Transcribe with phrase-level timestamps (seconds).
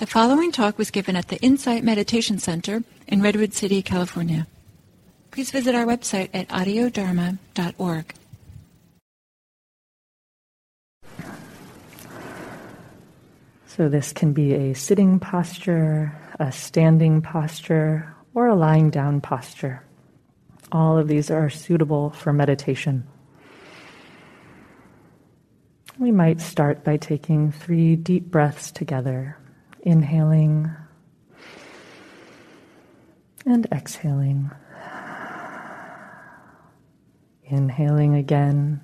[0.00, 4.46] The following talk was given at the Insight Meditation Center in Redwood City, California.
[5.30, 8.14] Please visit our website at audiodharma.org.
[13.66, 19.84] So, this can be a sitting posture, a standing posture, or a lying down posture.
[20.72, 23.06] All of these are suitable for meditation.
[25.98, 29.36] We might start by taking three deep breaths together
[29.82, 30.70] inhaling
[33.46, 34.50] and exhaling.
[37.44, 38.80] Inhaling again,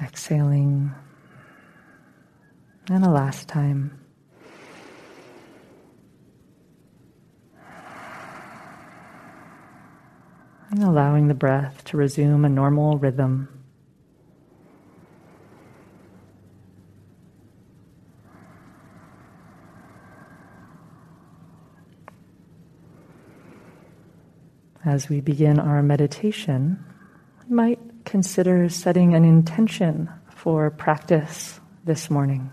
[0.00, 0.94] exhaling,
[2.88, 3.98] and a last time.
[10.70, 13.61] And allowing the breath to resume a normal rhythm.
[24.84, 26.84] As we begin our meditation,
[27.48, 32.50] we might consider setting an intention for practice this morning.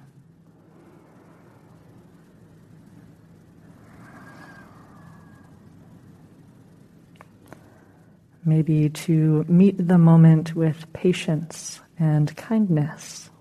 [8.46, 13.32] Maybe to meet the moment with patience and kindness.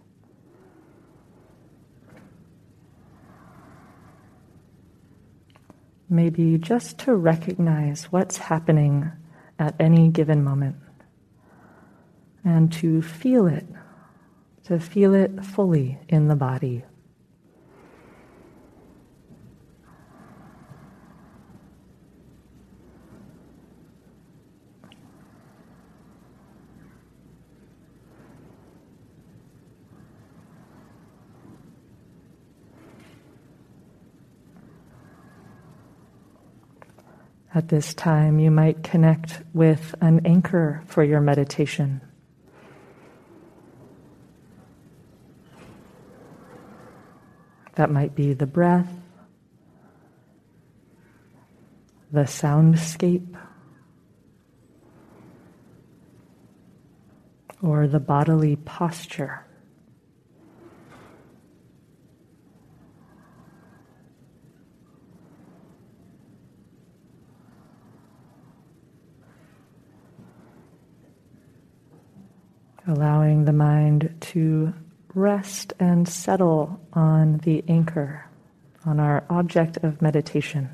[6.09, 9.11] Maybe just to recognize what's happening
[9.59, 10.77] at any given moment
[12.45, 13.67] and to feel it,
[14.65, 16.85] to feel it fully in the body.
[37.59, 42.01] At this time, you might connect with an anchor for your meditation.
[47.75, 48.89] That might be the breath,
[52.13, 53.37] the soundscape,
[57.61, 59.48] or the bodily posture.
[72.89, 74.73] Allowing the mind to
[75.15, 78.27] rest and settle on the anchor,
[78.85, 80.71] on our object of meditation.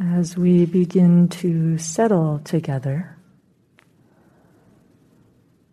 [0.00, 3.16] As we begin to settle together,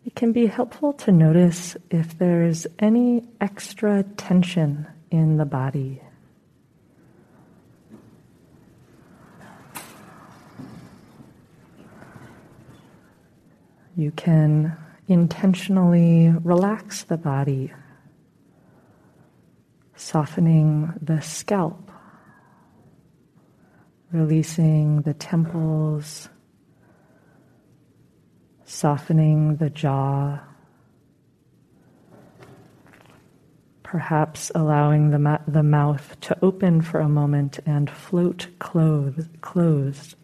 [0.04, 6.02] it can be helpful to notice if there's any extra tension in the body.
[13.96, 14.76] You can
[15.08, 17.72] intentionally relax the body,
[19.96, 21.85] softening the scalp
[24.16, 26.30] releasing the temples,
[28.64, 30.40] softening the jaw,
[33.84, 40.16] perhaps allowing the, ma- the mouth to open for a moment and float clothed, closed.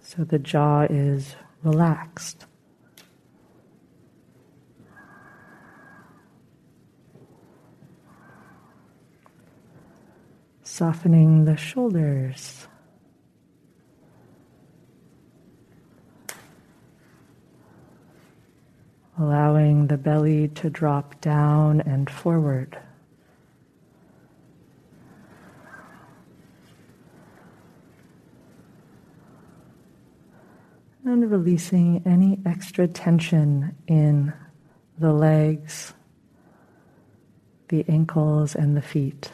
[0.00, 2.46] So the jaw is relaxed.
[10.72, 12.66] Softening the shoulders.
[19.18, 22.78] Allowing the belly to drop down and forward.
[31.04, 34.32] And releasing any extra tension in
[34.98, 35.92] the legs,
[37.68, 39.32] the ankles, and the feet.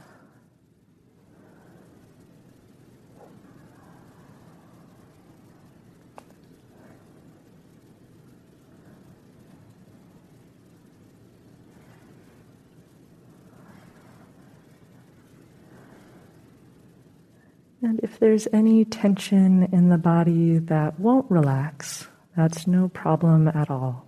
[17.80, 23.70] And if there's any tension in the body that won't relax, that's no problem at
[23.70, 24.04] all.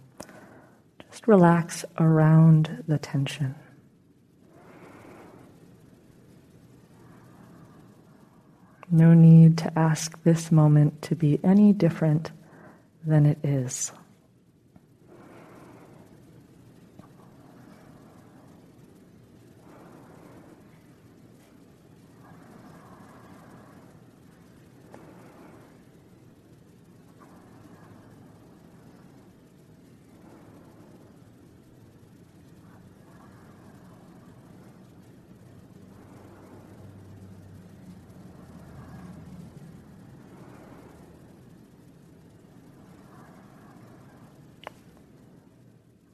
[1.08, 3.54] Just relax around the tension.
[8.90, 12.32] No need to ask this moment to be any different
[13.06, 13.92] than it is.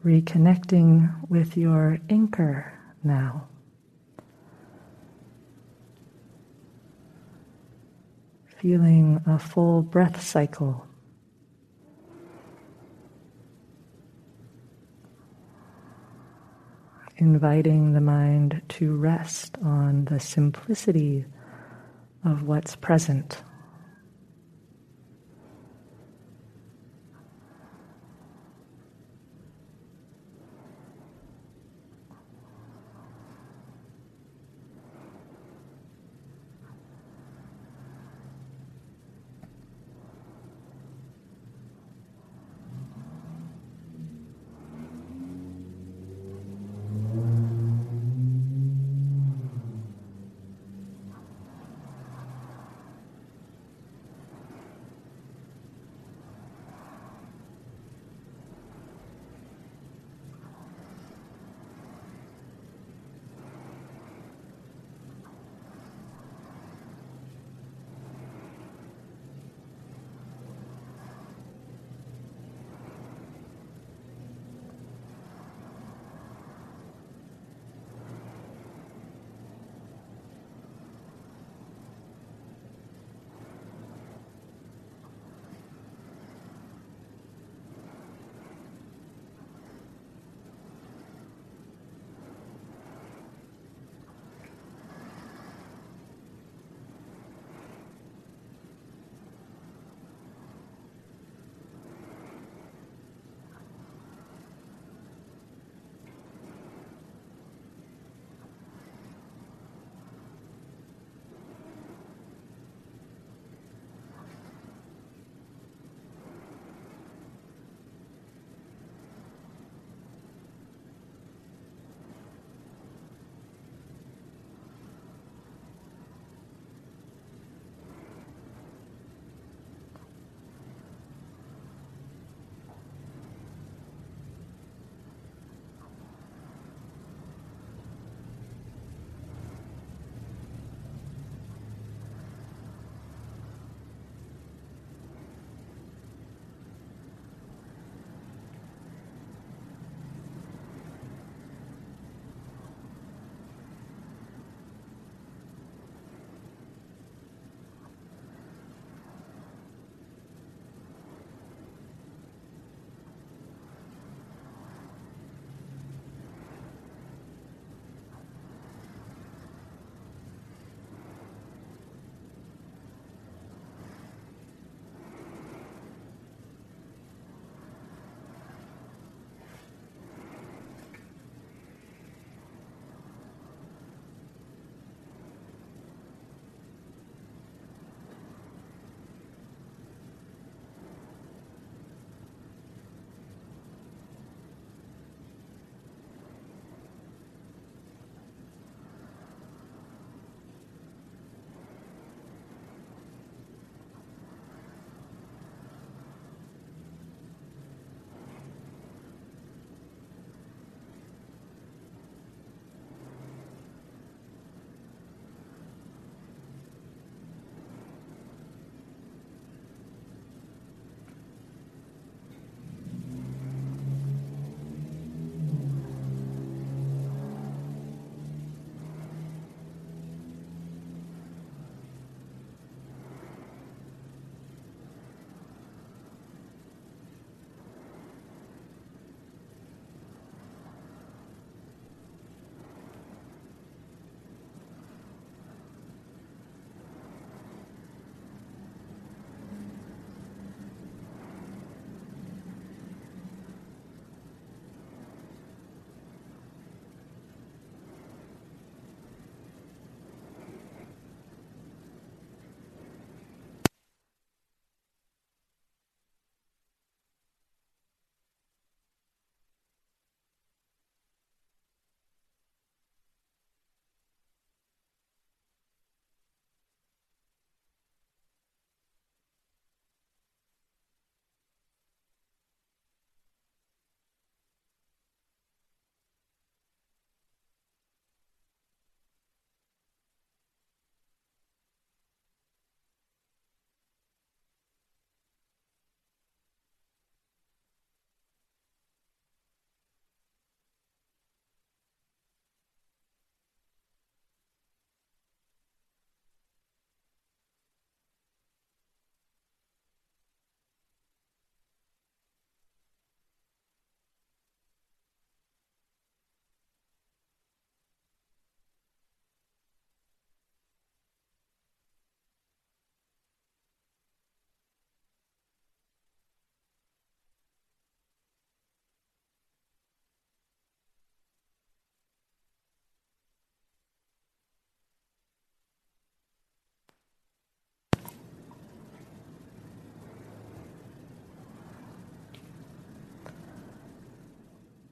[0.07, 2.73] Reconnecting with your anchor
[3.03, 3.49] now.
[8.45, 10.87] Feeling a full breath cycle.
[17.17, 21.25] Inviting the mind to rest on the simplicity
[22.25, 23.43] of what's present.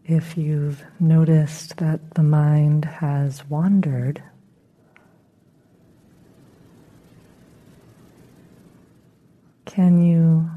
[0.06, 4.23] If you've noticed that the mind has wandered,
[9.64, 10.50] can you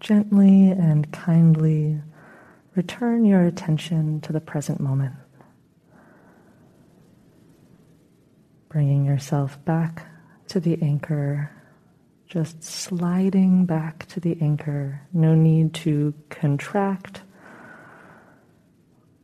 [0.00, 2.02] gently and kindly
[2.74, 5.14] return your attention to the present moment?
[8.68, 10.06] Bringing yourself back
[10.48, 11.50] to the anchor,
[12.26, 15.00] just sliding back to the anchor.
[15.14, 17.22] No need to contract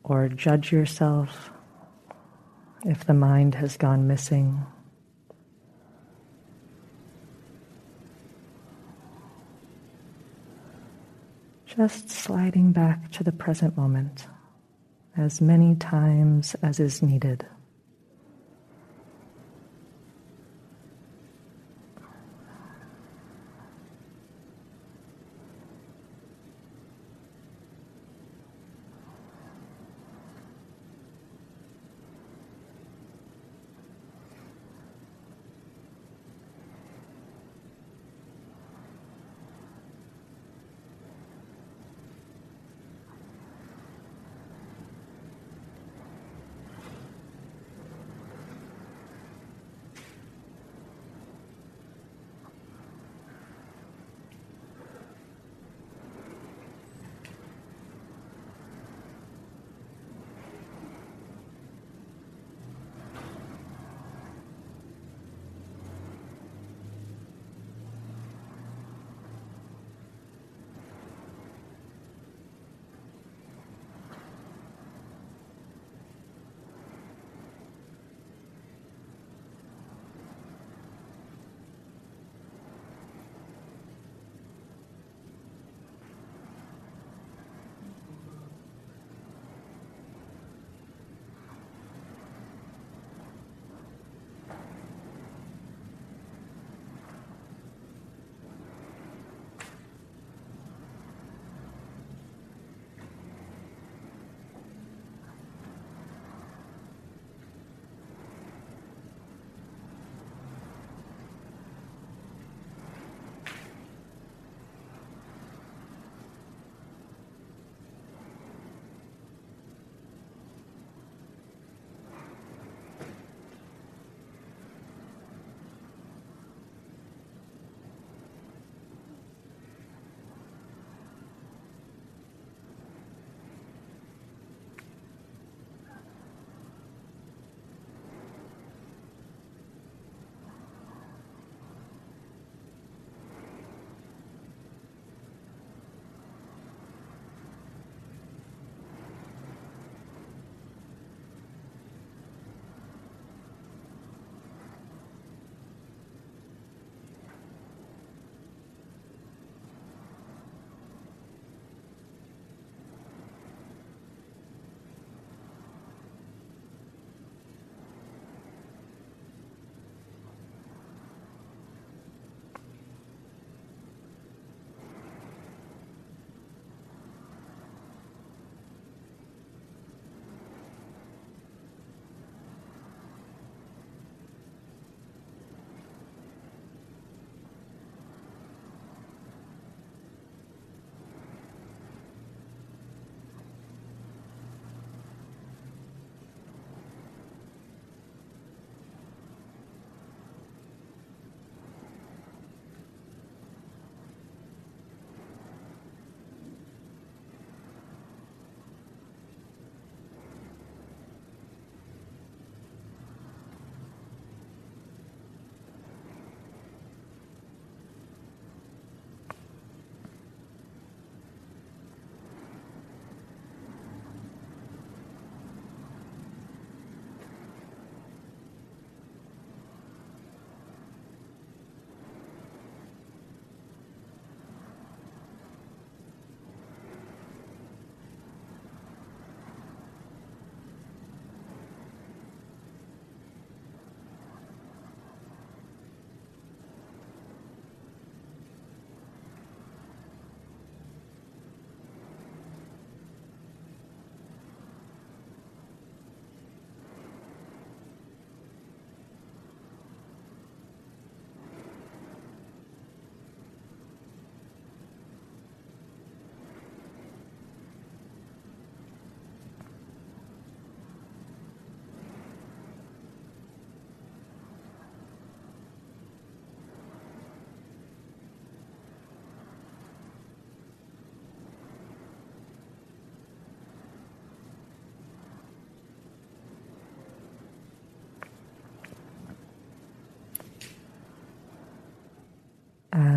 [0.06, 1.50] or judge yourself
[2.84, 4.64] if the mind has gone missing.
[11.66, 14.28] Just sliding back to the present moment
[15.16, 17.44] as many times as is needed.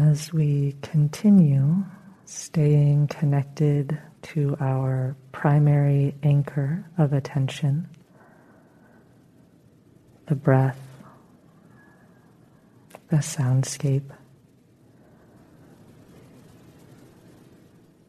[0.09, 1.85] As we continue
[2.25, 7.87] staying connected to our primary anchor of attention,
[10.25, 10.79] the breath,
[13.09, 14.09] the soundscape.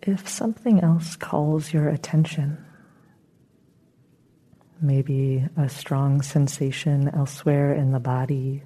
[0.00, 2.64] If something else calls your attention,
[4.80, 8.62] maybe a strong sensation elsewhere in the body,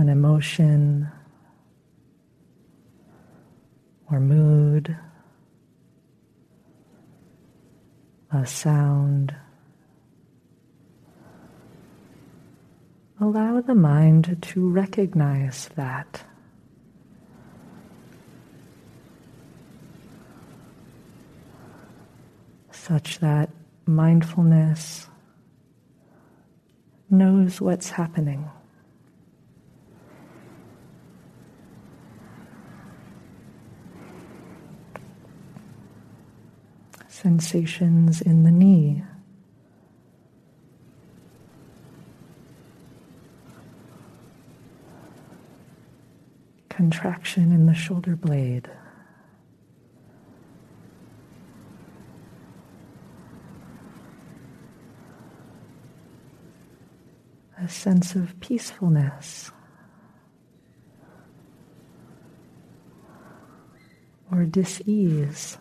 [0.00, 1.06] an emotion
[4.10, 4.96] or mood,
[8.32, 9.34] a sound.
[13.20, 16.22] Allow the mind to recognize that.
[22.70, 23.50] Such that
[23.84, 25.08] mindfulness
[27.10, 28.48] knows what's happening.
[37.20, 39.02] Sensations in the knee.
[46.70, 48.70] Contraction in the shoulder blade.
[57.62, 59.50] A sense of peacefulness.
[64.32, 65.58] Or dis ease.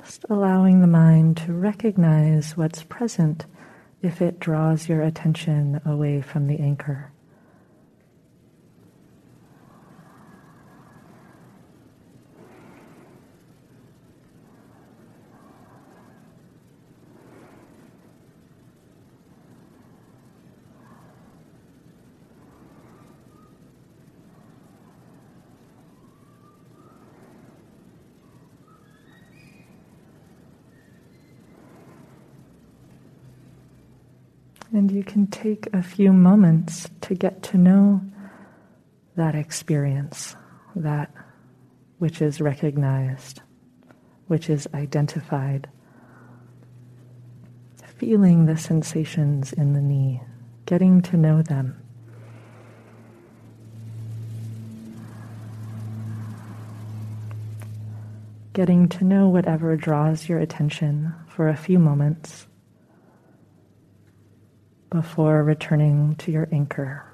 [0.00, 3.46] Just allowing the mind to recognize what's present
[4.00, 7.10] if it draws your attention away from the anchor.
[34.78, 38.00] And you can take a few moments to get to know
[39.16, 40.36] that experience,
[40.76, 41.12] that
[41.98, 43.42] which is recognized,
[44.28, 45.68] which is identified.
[47.96, 50.22] Feeling the sensations in the knee,
[50.64, 51.82] getting to know them.
[58.52, 62.46] Getting to know whatever draws your attention for a few moments
[64.90, 67.04] before returning to your anchor.